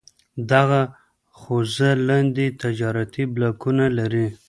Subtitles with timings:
[0.51, 0.81] دغه
[1.41, 4.27] حوزه لاندې تجارتي بلاکونه لري: